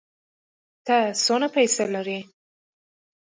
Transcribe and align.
ته 0.85 0.97
څونه 1.23 1.47
پېسې 1.55 1.83
لرې؟ 1.93 2.19